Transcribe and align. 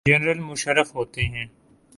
General 0.07 0.39
Musharraf 0.39 0.95
ہوتے 0.95 1.21
ہیں۔ 1.21 1.45